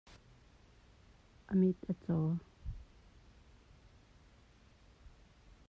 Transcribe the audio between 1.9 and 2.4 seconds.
a caw.